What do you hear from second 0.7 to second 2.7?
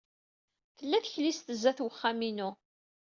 Tella teklizt sdat wexxam-inu.